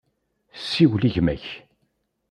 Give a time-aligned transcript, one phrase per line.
[0.67, 1.45] Siwel i gma-k.